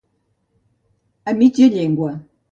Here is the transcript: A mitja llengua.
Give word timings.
A 1.23 1.31
mitja 1.39 1.67
llengua. 1.75 2.11